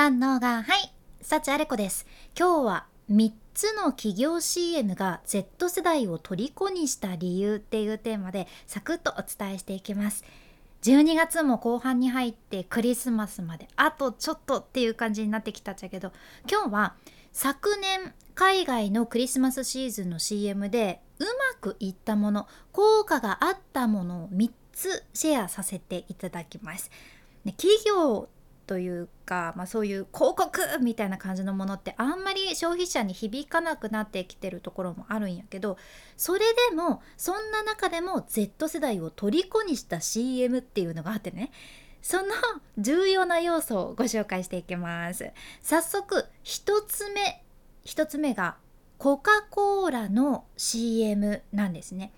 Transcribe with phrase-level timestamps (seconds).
[0.00, 2.06] 三能がはい幸あれ子です。
[2.34, 10.24] 今日は3つの企業 CM が Z 世代を虜にした理由っていうテーマでサクッとお伝えしていきます。
[10.84, 16.12] 12月も後半に入ってクリスマスまであとちょっとっていう感じになってきたっちゃけど
[16.50, 16.94] 今日は
[17.34, 21.28] 昨年海外のクリスマスシーズンの CM でうま
[21.60, 26.90] くいったもの効果があったものを3つシェアさせていただきます。
[27.44, 28.30] 企業
[28.70, 35.76] というか、まあ、そういう広告みたいな感じのものってあんまり消費者に響かなくなってきてるところもあるんやけど
[36.16, 36.38] それ
[36.70, 41.50] でもそんな中でも Z 世代を虜にした CM っていうのがあってね。
[42.00, 42.28] その
[42.78, 45.32] 重要な要素をご紹介していきます。
[45.60, 47.42] 早速1つ目
[47.84, 48.56] 1つ目が
[48.98, 52.12] コカ・コーラの CM なんですね。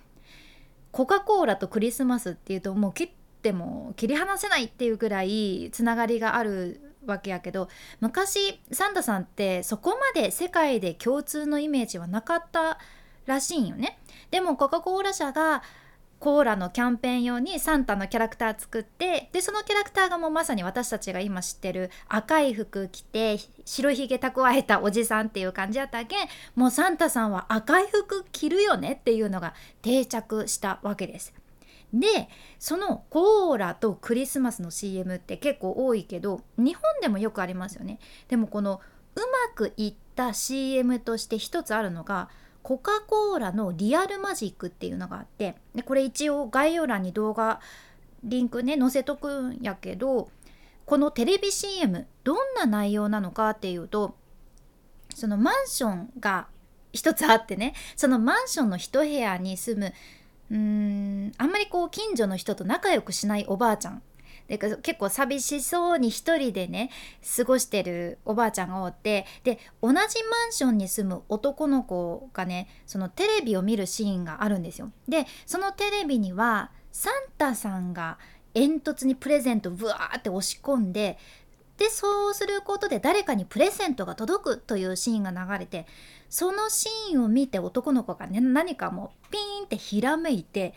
[0.90, 7.68] コカ・コーラとクリスマスっていうともう結っても切り離せないっていうぐらいつながりがあるわけやけど
[7.98, 12.78] 昔サンタさんってそこまで世界で共通のイメージはなかった
[13.26, 13.98] らしいんよね。
[14.30, 15.62] でもコカ・コーラ社が
[16.20, 31.41] コーラのキャンペーン用にサンタのキャラクター作ってでそのキャラクターがもうまさに私たちが今知ってる赤い服着て白ひげ蓄えたおじさんっていう感じやったけんもうサンタさんは赤い服着るよねっていうのが定着したわけです。
[31.92, 37.98] でそのコーラとクリスマスの CM って結構多いけど日本でもよくありますよね。
[38.28, 38.80] でもこの
[39.14, 42.30] うまくいった CM として一つあるのが
[42.62, 47.60] コカ・コーラのリアルマジックっていうのがあってでこれ一応概要欄に動画
[48.24, 50.30] リンクね載せとくんやけど
[50.86, 54.14] このテレビ CM どんな内容なのかっていうと
[55.14, 56.46] そのマンションが
[56.92, 59.92] 一つあってねそのマンションの一部屋に住む
[60.52, 64.02] うんあんまりこう近所の人と仲良くしないおばあちゃん
[64.48, 66.90] で結構寂しそうに一人でね
[67.36, 70.08] 過ごしてるおばあちゃんがおってで同じマン
[70.52, 74.92] ションに住む男の子がねそのテレビを見るシーンがあるんですよ。
[75.08, 78.18] でそのテレビにはサンタさんが
[78.52, 81.16] 煙突にプレゼントブワーって押し込んで
[81.78, 85.86] でそうすることで誰かにプレゼントが届くというシーンが流れて
[86.28, 90.74] そのシーンを見て男の子がね何かもうピーンってひらめいて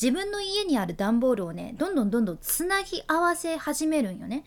[0.00, 4.44] 自分の家にある段ボールをねどんどんどんどんつなぎ合わせ始めるんよね。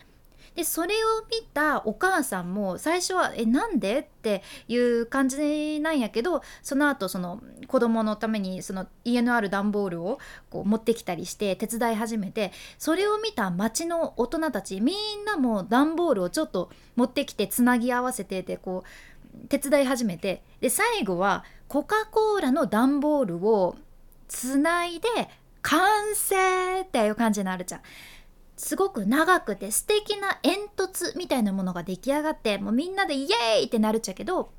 [0.54, 0.98] でそれを
[1.30, 10.18] 見たお母さんも最初は「えなんで?」っていう感じなんやけどその後その子供のためにその家のある段ボールを
[10.50, 23.76] こう持ってきたりして手伝い始めてそれを見た町の大人たちみんなも段ボールをちょっと持ってきてつなぎ合わせててこう手伝い始めてで最後はコカ・コーラの段ボールを
[24.26, 25.08] つないで
[25.62, 27.80] 完成っていう感じになるじゃん。
[28.60, 34.52] すごく長くて素敵な煙突みたいなものが出来上がってもうみんなでイエーイってなるっちゃけど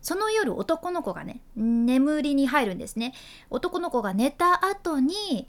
[0.00, 3.14] その夜男の子がね眠りに入るんですね。
[3.50, 5.48] 男の子が寝た後に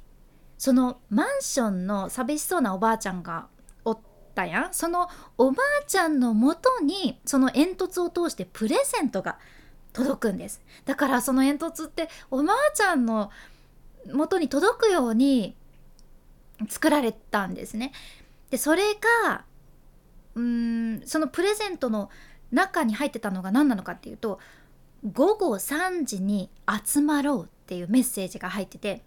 [0.58, 3.48] そのマンションの寂しそうなおばあちゃんが
[3.86, 4.00] おっ
[4.34, 4.74] たやん。
[4.74, 9.38] そのおばあちゃんのもとにその煙突を通してプレゼントが
[9.94, 10.64] 届くんです。
[10.86, 13.30] だからその煙突っておばあちゃんの
[14.12, 15.56] 元に届くように
[16.68, 17.92] 作られたんですね。
[18.50, 18.84] でそれ
[19.26, 19.46] が
[20.36, 22.10] うーんそのプレゼントの
[22.52, 24.40] 中に入ってたのが何なのかっていうと
[25.14, 26.50] 午後3時に
[26.84, 29.04] 集まろうっていうメッセージが入ってて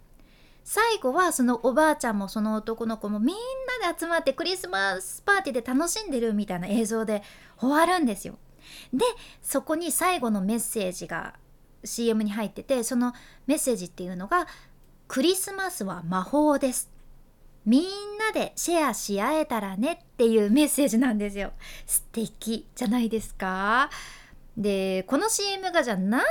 [0.65, 3.37] 最後はそのおばあちゃんもその男の子もみん
[3.83, 7.23] なで集まってクリスマスパーティーで楽しんでるみたいな映像で
[7.59, 8.39] 終わるんですよ。
[8.93, 9.05] で
[9.43, 11.35] そこに最後のメッセージが
[11.85, 13.13] CM に入っててその
[13.47, 14.47] メッセージっていうのが
[15.09, 16.89] 「クリスマスは魔法です」
[17.65, 17.83] みん
[18.19, 21.53] なでシェアし合えたらねっていうメッセージなんですよ。
[21.87, 23.91] 素敵じゃないですか。
[24.57, 26.25] でこの CM がじゃあ何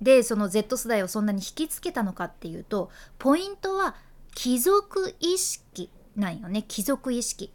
[0.00, 3.96] でその Z 世代をそんなに引きつけたのかっていうとポイントは
[4.34, 6.64] 貴族意識なんよね。
[6.66, 7.52] 貴族意識。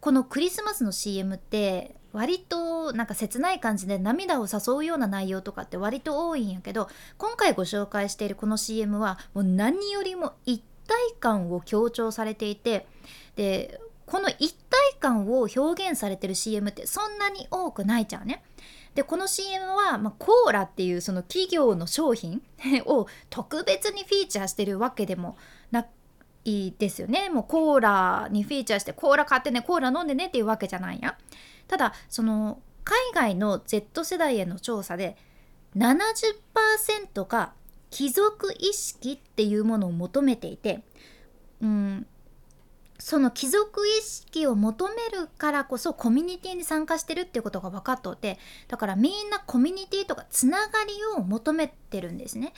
[0.00, 6.88] このクリスマスの CM って割となんか切ない感じで涙を誘うような内容とかって割と多いんやけど
[7.18, 10.62] 今回ご紹介しているこの CM はもう何よりも一
[10.92, 12.86] 体感を強調されていて
[13.36, 18.42] でこの一体感を表現されてる CM ってそんなに多くないじゃんね。
[18.94, 22.42] でこの CM は、まあ、コーラっていうその企業の商品
[22.84, 25.38] を特別にフィーチャーしてるわけでも
[25.70, 25.86] な
[26.44, 27.30] いですよね。
[27.30, 31.16] もうコーラにフィーチャーしてコーラ買ってねコーラ飲んでねっていうわけじゃないや。
[31.68, 35.16] ただその海外の Z 世代への調査で
[35.74, 37.54] 70%が
[37.92, 40.82] 貴族意識っていうものを求めていて、
[41.60, 42.06] うん、
[42.98, 52.54] その貴族意識を求めるからこそコミュニティに参加してるっていうことが分かっとってだからみんなコミュニティとかつながりを求めてるんですね。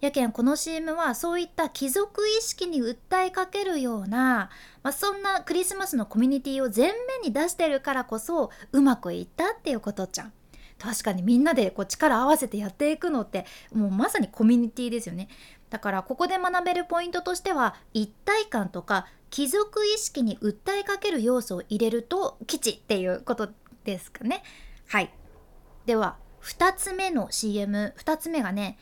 [0.00, 4.50] やけんこの CM はそういった貴族意識に訴えかけるような、
[4.82, 10.32] まあ、そんなクリスマスのコミュニティを前面に出してるからこそうまくいったっていうことじゃん。
[10.84, 15.28] 確かにみんなでこう力合わせてやっていくのってもうまさにコミュニティですよね。
[15.70, 23.48] だからここで学べるポイントとしては一体感とか貴族意識に訴えかける要素を入れると基地っていうこと
[23.84, 24.42] ですかね。
[24.88, 25.10] はい。
[25.86, 28.76] では2つ目の CM2 つ目がね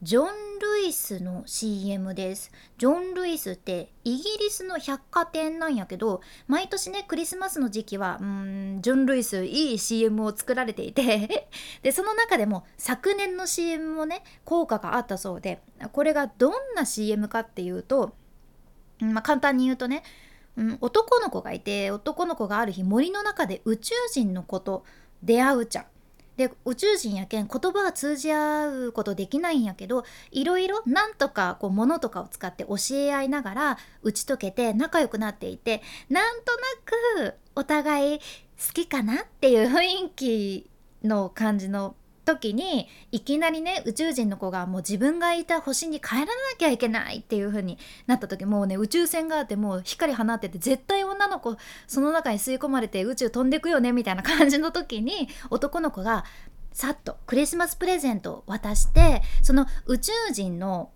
[0.00, 0.26] ジョン・
[0.60, 2.52] ルイスの CM です。
[2.76, 11.48] ジョン・ルイスってイギリスの百貨店なんやけど毎年ねクリスマスの時期はうんジョン・ルイスいい CM を作られていて
[11.82, 15.60] でその中でも昨年の CM もね効果があったそうで
[15.90, 18.14] これがどんな CM かっていうと、
[19.00, 20.04] まあ、簡単に言うとね、
[20.56, 24.84] うん、男の子がいて男の子がある日森の中で宇宙人の子と
[25.24, 25.86] 出会うちゃん。
[26.38, 36.52] で宇宙人やけん言葉は通じ合うことできないんやけどいろいろなんとかこう物とかを使って教え合いながら打ち解けて仲良くなっていてなんと
[37.18, 38.24] なくお互い好
[38.72, 40.70] きかなっていう雰囲気
[41.02, 41.96] の感じの
[42.28, 46.26] 時にいきなりね宇宙人の子がもう自分がいた星に帰らな
[46.58, 56.24] きゃいけないっていう風になった時もうね宇宙船があってもう光放ってて絶対女の子その中に吸い込まれて宇宙飛んでくよねみたいな感じの時に男の子が
[56.72, 60.90] さっとクリスマスプレゼントを渡してその宇宙人の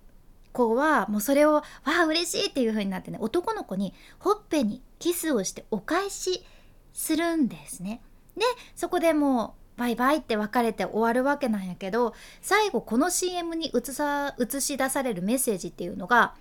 [0.53, 6.45] 子はもうそれを「わあ嬉しい」っていう風になってね男の子にほっぺにキスをしてお返し
[6.93, 8.03] するんですね。
[8.37, 8.43] で
[8.77, 16.35] そこでもうバイバイって別れて終わるわけなんやけど最後この CM に映さ映し出されるメッセージっていうのが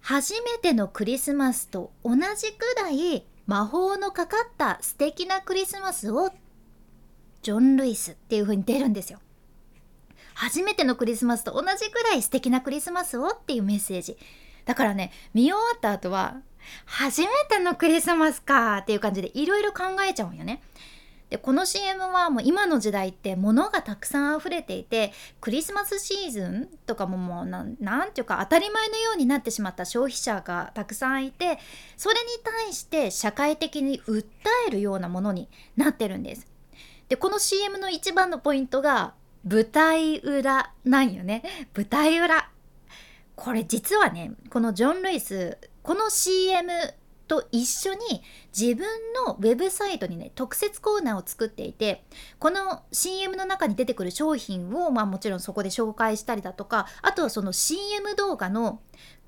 [0.00, 6.30] 初めてのクリスマスと同じくらい魔法のかかった素敵なクリスマスを
[7.42, 9.20] ジョン・ルイスっていう風に出るんですよ。
[10.32, 14.16] 初めてのクリスマスと同じくらい素敵なクリスマスをっていうメッセージ。
[14.64, 16.40] だからね見終わった後は
[16.86, 20.62] 初めてのクリスマスかっていう感じでいろいろ考えちゃうんよね。
[21.30, 27.74] でこの CM はもう今の時代って物がたくさん溢れていてクリスマスシーズンとかももう何
[28.06, 31.58] て言うか当たり前のようになってしまった消費者がたくさんいて
[31.96, 34.24] それに対して社会的に訴
[34.68, 36.46] えるようなものになってるんです。
[37.08, 39.14] でこの CM の一番のポイントが
[39.44, 41.42] 舞台裏なんよね
[41.74, 42.50] 舞台裏
[43.36, 46.72] これ実はねこのジョン・ルイスこの CM
[47.26, 48.22] と一緒に
[48.58, 48.86] 自分
[49.26, 52.04] のウェブサイトにね特設コーナーを作っていて
[52.38, 58.80] この CM の中に出てくる商品をまあもちろんそこで紹介したりだとかあとはその CM 動画の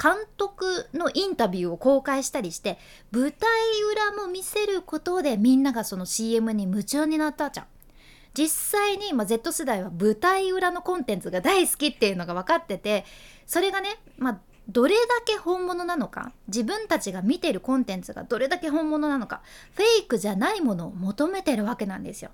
[0.03, 2.79] 監督のインタビューを公開したりして
[3.11, 3.51] 舞台
[3.93, 7.67] 裏も見せることでみんながその CM に夢中になったじゃん。
[8.35, 8.49] 実
[8.81, 13.05] 際に、まあ、Z 世代は舞台裏のコンテンツが大好きっていうのが分かってて
[13.47, 19.41] それがね、まあ、どれだけ本物なのか自分たちが見てるコンテンツがどれだけ本物なのか
[19.75, 22.31] フェイクじゃないものを求めてるわけなんですよ。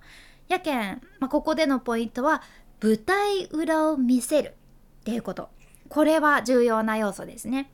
[0.49, 2.43] やけん、まあ、ここでのポイントは
[2.83, 4.55] 舞台裏を見せる
[5.01, 5.49] っていうこと
[5.89, 7.71] これは重要な要素ですね。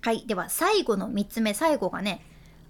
[0.00, 2.24] はいでは最後の3つ目最後がね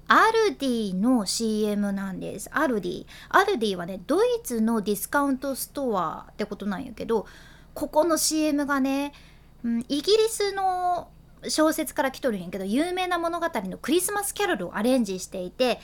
[0.09, 2.51] アルディの CM なんです。
[2.53, 3.07] アルディ。
[3.31, 7.27] アルディはね、ドイツのディスカウントストアってことなんやけど、
[7.73, 9.15] ここの CM がね、
[9.65, 11.09] うん、イギリスの
[11.49, 15.81] 小説から来とるんやけど有名な物語のクリスマスキャロルをアレンジしていて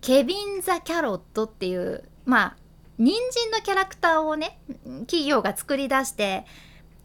[0.00, 2.56] ケビン・ザ・キャロットっていうまあ
[2.98, 4.60] 人参のキャラクターをね
[5.06, 6.44] 企業が作り出して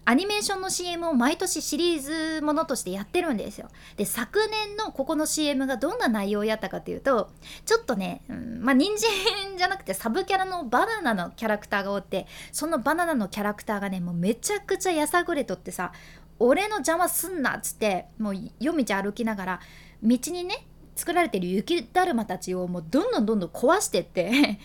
[0.10, 3.68] アニメーションの CM を毎年シリーズものとしてやってるんですよ。
[3.98, 7.30] で昨年のここの CM がどんな内容やったかというと
[7.66, 9.10] ちょっとね、うん、まあ人参
[9.58, 15.92] じゃなくてサブキャラのバナナのキャラクターがおってそのバナナのキャラクターがねもうめちゃくちゃやさぐれとってさ
[16.40, 19.60] 俺の邪魔すんなっつってもう夜道歩きながら
[20.02, 24.58] 道にね作られてる雪だるまたちをもうどんどんどんどん壊してって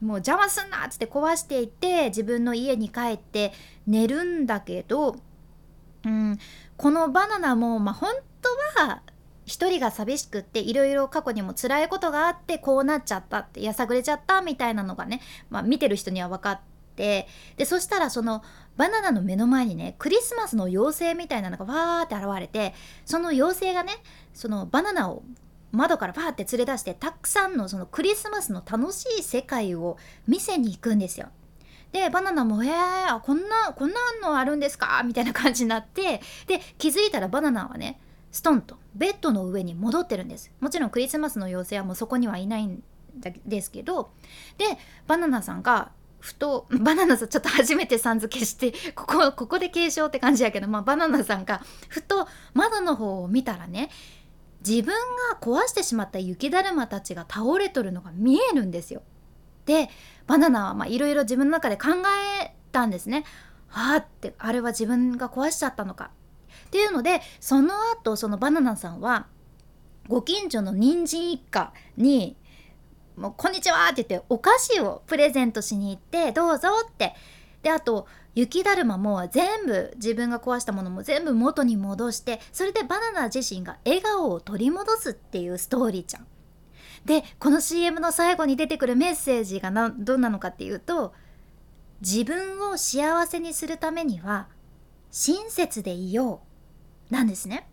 [0.00, 3.52] もう邪魔すんなっつって壊していって自分の家に帰って
[3.86, 5.16] 寝るんだけど、
[6.04, 6.38] うん、
[6.76, 8.12] このバナナも、まあ、本
[8.42, 9.02] 当は
[9.46, 16.60] 一人が寂しくっていろいろ過去にも辛いことがあってこうなっちゃったってやさぐれちゃったみたいなのがね、まあ、見てる人には分かっ
[16.96, 18.42] てでそしたらその
[18.76, 22.74] バナナの目の前にねクリスマスの妖精みたいなのがわーって現れて
[23.04, 23.92] その妖精がね
[24.34, 25.22] そのバナナを
[25.76, 31.28] 窓からバーって連れ出してたくさんのそのクリスマスの楽しい世界を見せに行くんですよ。
[31.92, 38.00] でバナナも「えー、こんなこんなのあるんですか?」みたいな感じになってで気づいたらバナナはね
[38.32, 42.82] ストンとベッドの上に戻ってるんですもちろんクリスマスの妖精はもうそこにはいないん
[43.46, 44.10] ですけど
[44.58, 44.66] で
[45.06, 45.90] バナナさんが
[46.20, 53.90] ふと バナナさんちょっと初めてさん付けしてここここで継承って感じやけど、まあ、バナナさんがふと窓の方を見たらね
[54.66, 54.94] 自分
[55.30, 59.02] が壊してしまった雪だるまたちが倒れとるのが見えるんですよ。
[59.64, 59.88] で
[60.26, 61.88] バナナはいろいろ自分の中で考
[62.40, 63.24] えたんですね。
[63.68, 66.10] はあってあれは自分が壊しちゃったのか。
[66.66, 69.26] っていうのでその後そのバナナさんは
[70.08, 72.36] ご近所の人参一家に
[73.16, 77.14] 「もうこんにちは!」って言ってお菓子をプレゼントしに行って「どうぞ」って
[77.66, 78.06] であと
[78.36, 86.26] 雪だるまも全部自分が壊したものも全部元に戻してそれでバナナ自身が笑顔を取り戻すっていうストーリーちゃん。
[87.06, 91.12] でこの CM の最後に出てくるメッセージがなどんなのかっていうと
[92.00, 94.46] 自分を幸せにするためには
[95.10, 96.42] 親切でいよ
[97.10, 97.68] うなんですね。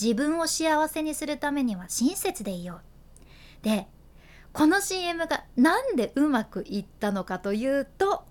[0.00, 2.80] 自分を幸せにするためには親切でいよ
[3.62, 3.64] う。
[3.64, 3.86] で
[4.54, 8.24] この CM がなんでうまくいったのかというと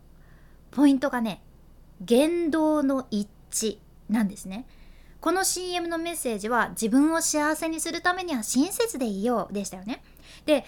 [0.75, 1.41] ポイントがね
[2.01, 3.77] 言動の一致
[4.09, 4.65] なんですね。
[5.21, 10.03] この CM のメッセージは自分を幸せにするためには親切でいようでしたよね。
[10.45, 10.65] で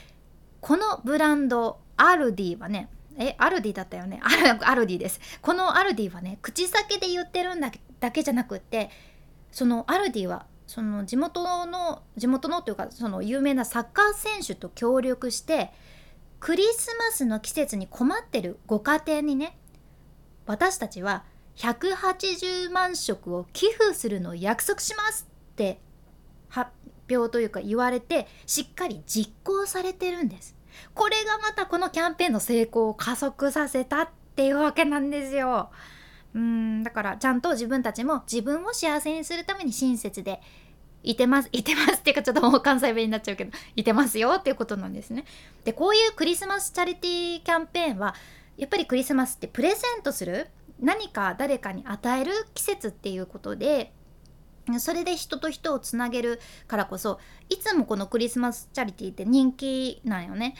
[0.62, 4.21] このブランドアルディはねえアルディだったよね？
[4.63, 5.19] アルディです。
[5.41, 8.89] このアルディはね口先で言ってるんだだけじゃなくって
[9.51, 15.71] そのアルディはその地元の地元のというかその有名なサッカー選手と協力して
[16.39, 19.57] クリスマスの季節に困ってるご家庭にね
[20.45, 21.23] 私たちは
[21.57, 25.79] 180万食を寄付するのを約束しますって
[26.49, 26.71] 発
[27.09, 30.55] 表というか言われてしっかり実行されてるんです。
[30.93, 35.71] これがまたこのキャンペーンの成功を加速させたっていうわけなんですよ。
[36.33, 40.41] うんだからちゃんと自分たちも自分を幸せにするために親切で
[41.01, 45.23] いてますいてますっていうかちょっともう関西弁になっちゃうけどいてますよっていうことなんですね。
[45.63, 48.15] でこういうクリスマスチャリティーキャンペーンは
[48.57, 50.47] やっぱりクリスマスってプレゼントする
[50.79, 53.93] 何か誰かに与える季節っていうことで
[54.79, 57.19] それで人と人をつなげるからこそ
[57.50, 60.55] いつもこのクリスマスチャリティーって人気なんよね。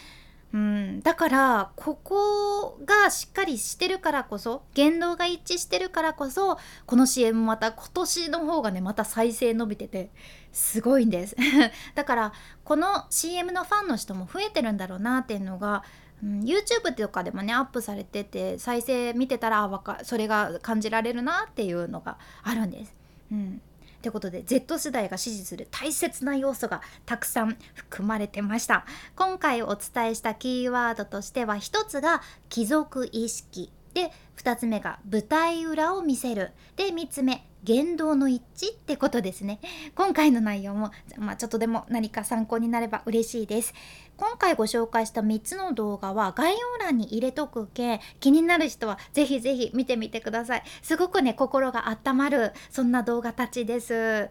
[0.54, 10.12] うん、だからここがしっかりしてるからこそ言動が一致してるからこそこの CM また今年の方がねまた再生伸びてて
[10.54, 11.36] すごいんです
[11.96, 12.34] だから
[12.64, 15.84] この CM のファンの人も増えてるんだろうなっていうのが
[16.26, 22.96] うん、YouTube とかでもねアップされてて再生見てたらわかそれが感じられるなっていうのがあるんです。
[23.32, 23.62] うん。
[24.02, 28.86] ということで Z 世代が支持する大切な要素がたくさん含まれてました。
[29.16, 33.72] 今回お伝えしたキーワードとしては1つが貴族意識。
[33.94, 36.52] で2つ目が舞台裏を見せる。
[36.76, 39.60] で3つ目言動の一致ってことですね。
[39.96, 43.74] 今回の内容も、まあ、ちょっとでも何か参考になれば嬉しいです。
[44.18, 50.64] 今回ご紹介した3つの動画は概要欄に入れとくけ気になる人はぜひぜひ見てみてください。
[50.84, 54.30] すごくね心が温まるそんな動画たちです。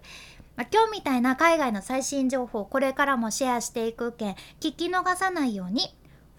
[0.57, 5.93] まあ、今日みたいな海外の最新情報これからもシェアしていくけん聞き逃さないように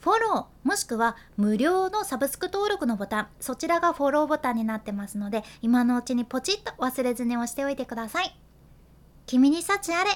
[0.06, 8.40] フォローもしくは無料のサブスク登録のボタンそちらがフォローボタンになってますので今のうちにポチッと忘れずに押しておいてください。
[9.26, 10.12] 君に幸あれ。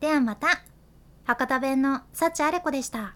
[0.00, 0.48] ではまた。
[1.24, 3.15] 博多弁の幸あれ子でした。